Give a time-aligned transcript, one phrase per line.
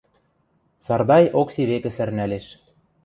[0.85, 2.45] Сардай Окси векӹ сӓрнӓлеш.